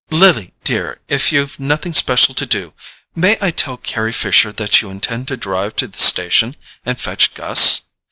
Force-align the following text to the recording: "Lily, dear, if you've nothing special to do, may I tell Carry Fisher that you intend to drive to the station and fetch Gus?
"Lily, 0.09 0.55
dear, 0.63 0.99
if 1.09 1.31
you've 1.31 1.59
nothing 1.59 1.93
special 1.93 2.33
to 2.33 2.45
do, 2.47 2.73
may 3.15 3.37
I 3.39 3.51
tell 3.51 3.77
Carry 3.77 4.11
Fisher 4.11 4.51
that 4.53 4.81
you 4.81 4.89
intend 4.89 5.27
to 5.27 5.37
drive 5.37 5.75
to 5.75 5.87
the 5.87 5.99
station 5.99 6.55
and 6.83 6.99
fetch 6.99 7.35
Gus? 7.35 7.81